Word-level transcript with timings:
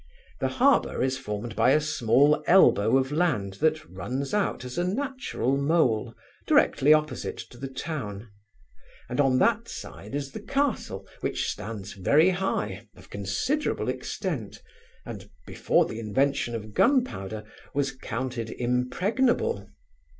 The 0.39 0.47
harbour 0.47 1.03
is 1.03 1.19
formed 1.19 1.55
by 1.55 1.73
a 1.73 1.79
small 1.79 2.43
elbow 2.47 2.97
of 2.97 3.11
land 3.11 3.59
that 3.61 3.87
runs 3.87 4.33
out 4.33 4.65
as 4.65 4.79
a 4.79 4.83
natural 4.83 5.57
mole, 5.57 6.15
directly 6.47 6.91
opposite 6.91 7.37
to 7.51 7.57
the 7.59 7.67
town; 7.67 8.31
and 9.09 9.21
on 9.21 9.37
that 9.37 9.67
side 9.67 10.15
is 10.15 10.31
the 10.31 10.39
castle, 10.39 11.07
which 11.19 11.47
stands 11.47 11.93
very 11.93 12.31
high, 12.31 12.87
of 12.95 13.11
considerable 13.11 13.89
extent, 13.89 14.63
and, 15.05 15.29
before 15.45 15.85
the 15.85 15.99
invention 15.99 16.55
of 16.55 16.73
gun 16.73 17.03
powder, 17.03 17.43
was 17.75 17.91
counted 17.91 18.49
impregnable. 18.49 19.69